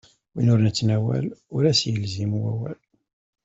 [0.33, 1.25] Win ur nettnawal,
[1.55, 2.79] ur as-ilzim wawal.